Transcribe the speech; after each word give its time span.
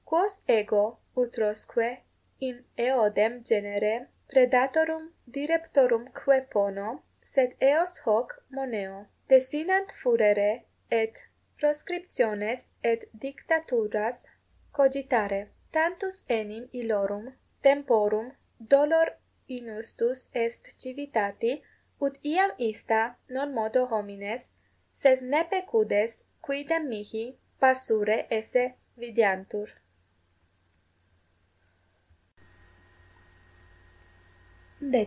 Quos 0.05 0.41
ego 0.45 0.99
utrosque 1.15 2.03
in 2.39 2.65
eodem 2.77 3.43
genere 3.45 4.07
praedatorum 4.29 5.03
direptorumque 5.25 6.47
pono, 6.51 7.01
sed 7.23 7.53
eos 7.61 7.99
hoc 8.05 8.33
moneo: 8.49 9.05
desinant 9.29 9.89
furere 10.01 10.65
et 10.91 11.27
proscriptiones 11.57 12.61
et 12.83 12.99
dictaturas 13.17 14.25
cogitare. 14.73 15.47
Tantus 15.71 16.25
enim 16.29 16.67
illorum 16.73 17.33
temporum 17.63 18.33
dolor 18.59 19.15
inustus 19.47 20.27
est 20.33 20.65
civitati, 20.79 21.61
ut 22.01 22.13
iam 22.25 22.51
ista 22.57 23.15
non 23.29 23.53
modo 23.53 23.85
homines, 23.85 24.51
sed 24.93 25.21
ne 25.21 25.43
pecudes 25.49 26.23
quidem 26.41 26.89
mihi 26.89 27.37
passurae 27.61 28.27
esse 28.29 28.65
videantur. 28.97 29.69